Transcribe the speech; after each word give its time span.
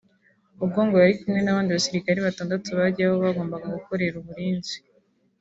ubwo 0.63 0.79
ngo 0.85 0.95
yari 1.01 1.15
kumwe 1.19 1.39
n’abandi 1.43 1.69
basirikare 1.77 2.19
batandatu 2.27 2.69
bagiye 2.79 3.05
aho 3.07 3.17
bagombaga 3.25 3.75
gukorera 3.77 4.15
uburinzi 4.21 4.75